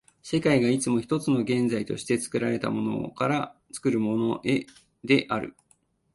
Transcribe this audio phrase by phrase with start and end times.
[0.23, 4.65] 世界がいつも一つの現在として、作られたものから作るものへ
[5.03, 5.55] である。